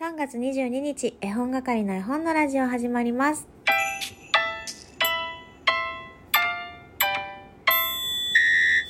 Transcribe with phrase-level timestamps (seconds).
[0.00, 3.46] 3月22日、絵本係の絵本のラジオ始まります。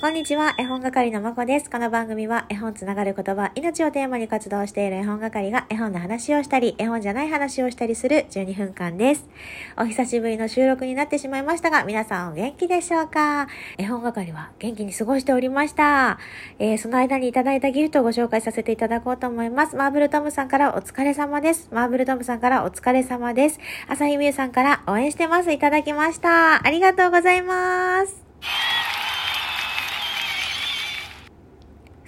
[0.01, 1.69] こんにちは、絵本係のまこです。
[1.69, 9.29] この番組は絵本つながる言葉、命をテーマに活動している絵本係が絵本の話をしたり、絵本じゃない話をしたりする12分間です。
[9.77, 13.49] お久しぶりの収録になってしまいましたが、皆さんお元気でしょうか？
[13.77, 16.19] 絵本係は元気に過ごしておりました。
[16.59, 19.77] えー、その間にいただいたギフトをご紹介させていただこうと思います。
[19.77, 21.69] マーブルトムさんからお疲れ様です。
[21.73, 23.61] マーブルトムさんからお疲れ様です。
[23.87, 25.53] 朝日みゆさんから応援してます。
[25.53, 26.67] いただきました。
[26.67, 28.30] ありがとうございます。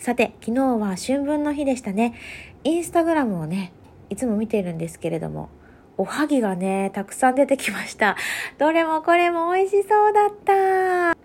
[0.03, 2.15] さて、昨日は春分の日でしたね。
[2.65, 3.73] インスタグラムをね、
[4.11, 5.49] いつも見てるんですけれども、
[5.97, 8.17] おはぎがね、たくさん出てきました。
[8.59, 11.17] どれもこれも美味しそうだった。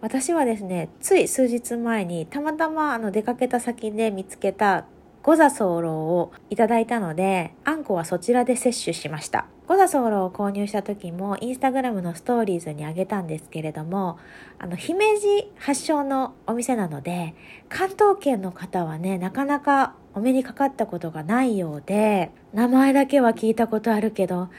[0.00, 4.86] 私はですね、つい数日前にたまたまあの出かけた先で見つけた
[5.24, 9.46] ゴザソーローをいただいたので、あんこはそちらで摂取しました。
[9.66, 14.18] ゴザソーローを購入した時もインスタグラムのストーリーズにあげたんですけれども、
[14.58, 17.34] あの、姫路発祥のお店なので、
[17.70, 24.50] 関東圏の方はね、なかなかお目にかかったことがないようで、名前だけは聞いたことあるけど、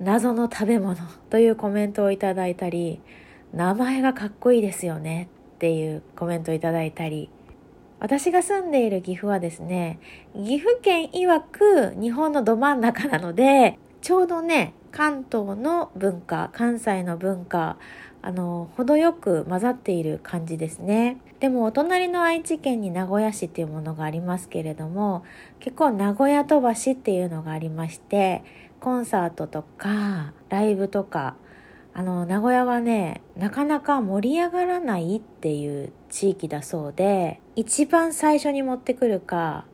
[0.00, 0.96] 謎の食べ物
[1.28, 3.02] というコメントをいただいたり、
[3.52, 7.28] 名前がかっこいいですよねっていうコメントをいただいたり、
[8.00, 9.98] 私が住んでいる岐阜はですね、
[10.34, 17.78] 岐阜県曰く日本のど真ん中なので、ちょうどね、関東の文化、関西の文化、
[18.20, 21.18] あの、程よく混ざっている感じですね。
[21.40, 25.24] でも、お隣の愛知県に名古屋市っていうものがありますけれども、
[25.60, 28.42] 結構名古屋飛ばしっていうのがありまして、
[28.80, 31.36] コンサートとか、ライブとか、
[31.94, 39.64] あの、名古屋はね、なかなか盛り上がらないっていう地域だそうで、一番最初に持ってくるか、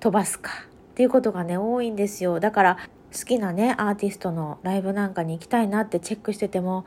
[0.00, 0.50] 飛ばすか
[0.92, 2.40] っていうことがね、多いんですよ。
[2.40, 2.78] だから、
[3.12, 6.86] 好きなね、アーティストのライブなんかに行きたいなってチェックしてても、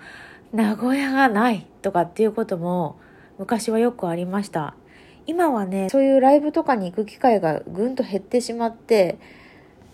[0.53, 2.95] 名古屋がないとかっていうことも
[3.39, 4.75] 昔はよくありました。
[5.25, 9.17] 今はね、そういうライブとかに行く機会がぐんと減ってしまって、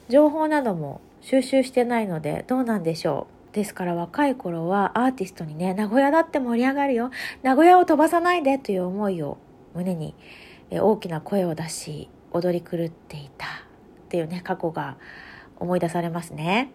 [0.09, 3.38] 情報なども収集してないのでどうなんでしょう。
[3.51, 7.11] ですから若い頃はアーティストにね、名古屋だって盛り上がるよ。
[7.41, 9.37] 名古屋を飛ばさないでという思いを
[9.73, 10.15] 胸に
[10.71, 13.49] 大きな声を出し踊り狂っていたっ
[14.09, 14.97] ていうね、過去が
[15.57, 16.71] 思い出されますね。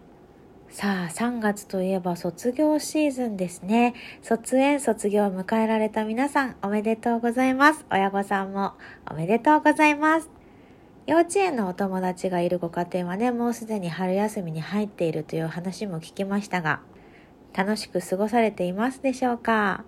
[0.69, 3.93] さあ、3月といえば卒業シーズンですね。
[4.21, 7.85] 卒園、卒業を迎えられた皆さん、おめでとうございます。
[7.89, 8.73] 親御さんも
[9.09, 10.44] おめでとうございます。
[11.07, 16.79] 幼稚園のお友達がいるご家庭はね、もうすでに春休みに入っているという話も聞きましたが、
[17.55, 19.83] 楽しく過ごされていますでしょうか？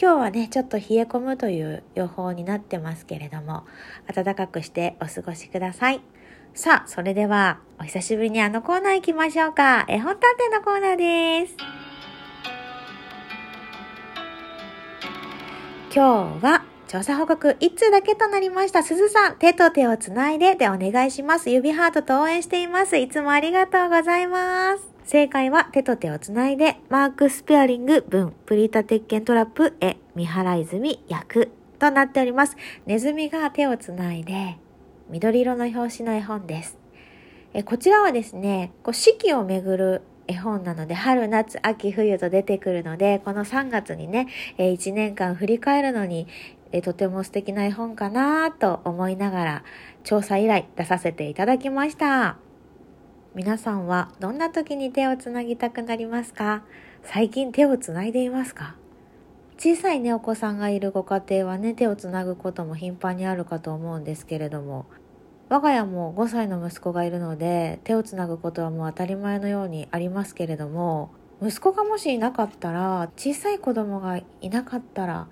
[0.00, 3.64] 今日はね、ちょっと冷え込むという予報になってますけれども、
[4.14, 6.02] 暖かくしてお過ごしください。
[6.54, 9.86] さあ、それでは、お久しぶりにあのコーナー行きましょうか。
[9.88, 11.56] 絵本探偵のコーナーです。
[15.92, 18.82] 今日は、調査報告1通だけとなりました。
[18.82, 21.48] すずさん、手と手をつないででお願いします。
[21.48, 22.96] 指ハートと応援しています。
[22.96, 24.90] いつもありがとうございます。
[25.04, 32.56] 正解は手と手をつないで、マークスペアリング文、プリタ鉄拳トラップへ、見払い済み役となっております。
[32.86, 34.58] ネズミが手をつないで、
[35.10, 36.76] 緑色の表紙の絵本です。
[37.54, 44.28] えこちらはですね、こう四季をめぐる絵本なので、春、夏、秋、冬と出てくるので、この3月にね、
[44.58, 46.28] え1年間振り返るのに、
[46.72, 49.64] えとても素敵な絵本かなと思いながら、
[50.04, 52.36] 調査依頼出させていただきました。
[53.34, 56.62] 皆さんはどんな時に手をつなぎたくなりますか？
[57.04, 58.76] 最近手をつないでいますか？
[59.56, 64.86] 小さいね、お子さんがいるご家庭はね、手をつなぐことも頻繁にあるかと思うんですけれども、
[65.48, 71.10] 我が家も5歳の息子がいるので、手をつなぐことはもう当たり前のようにありますけれども、
[71.42, 75.28] 息子がもしいなかったら、小さい子供がいなかったら、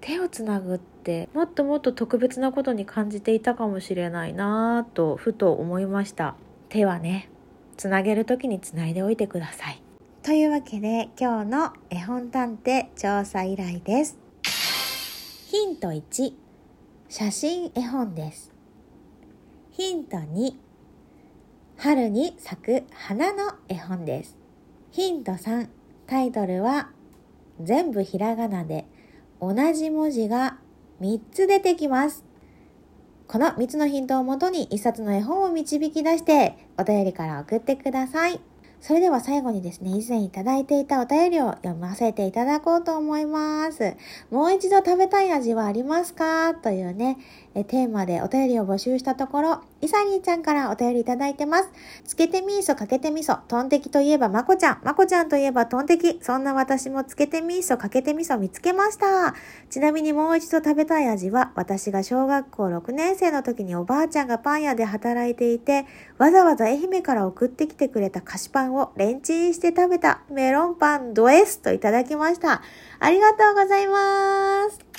[0.00, 6.36] 手をつなぐってもっともっと特別なことに感じていたかもしれないなぁとふと思いました。
[6.68, 7.28] 手はね、
[7.76, 9.82] つなげる時につないでおいてください。
[10.22, 14.18] というわけで今日の絵本探偵調査依頼です。
[15.48, 16.32] ヒント1、
[17.08, 18.52] 写真絵本です。
[19.72, 20.54] ヒント2、
[21.76, 24.36] 春に咲く花の絵本です。
[24.92, 25.68] ヒント3、
[26.06, 26.90] タイトルは
[27.60, 28.86] 全部ひらがなで
[29.40, 30.58] 同じ文字が
[31.00, 32.24] 3つ出てきます。
[33.26, 38.40] この3つのヒントをもとに1冊の絵本を導き出してお便りから送ってください。
[38.80, 43.94] それでは最後にですね、以前いただいていたお便りを読ませていただこうと思います。
[44.30, 46.54] もう一度食べたい味はありますか？
[46.54, 47.18] というね、
[47.54, 51.70] えテーマでお便りを募集したところ、イサリーちゃんからお便りいただいてます。
[52.04, 53.38] つけてみーそ、かけてみそ。
[53.48, 54.80] トンテキといえばまこちゃん。
[54.84, 56.20] まこちゃんといえばトンテキ。
[56.22, 59.34] そんな私もつけてみーそ、かけてみそ見つけました。
[59.68, 65.86] ちなみにもう一度食べたい味は、私が小学校6年生の時におばあちゃんがパン屋で働いていて、
[66.18, 72.62] わざわざ愛媛から送ってきてくれた菓子パンをレンチンして食べたメロンパンド S といただきました。
[73.00, 74.89] ありがとうございます。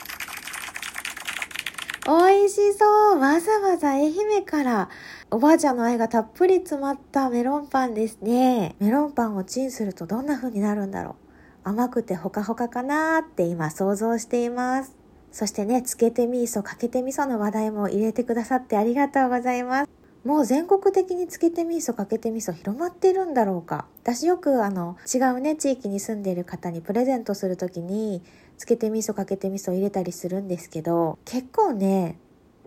[2.04, 4.90] 美味しそうわざわざ愛媛から
[5.30, 8.76] おばあちゃんの愛がたっぷり詰まったメロンパンですね。
[8.80, 11.16] メロンパンをチンするとどんな風になるんだろう。
[11.64, 14.96] 甘くてほかほかかなーって今想像しています。
[15.32, 19.90] そしてね、つけて味噌、かけて味噌の話題も入れてくださってありがとうございます。
[20.26, 23.86] もう全国的につけて味噌、かけて味噌広まってるんだろうか。
[24.02, 28.24] 私よくあの違うね、地域に住んでいる方にプレゼントするときに
[28.62, 32.20] つけて味噌かけて味噌入れたりするんですけど結構ね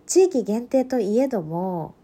[0.05, 1.95] 地域限定といえども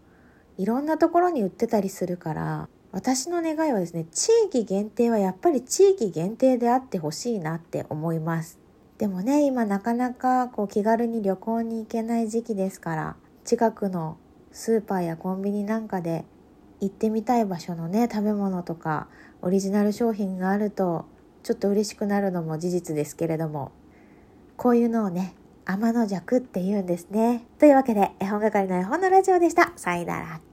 [0.56, 8.58] いろんなところに売ってたりするから私の願いはですね地域限定はやっぱり地域限定であってほしいなって思います。
[8.96, 14.16] でもね今なかなかこう気軽に旅行に行けない時期ですから近くの
[14.52, 16.24] スーパーやコンビニなんかで
[16.80, 19.08] 行ってみたい場所のね食べ物とか
[19.42, 21.04] オリジナル商品があると
[21.42, 23.72] ちょっと嬉しくなるのも事実ですけれども
[24.62, 27.44] こういうのをね、天の弱って言うんですね。
[27.58, 29.72] というわけで、絵本係の絵本のラジオでした。
[29.74, 30.51] さいなら、きょ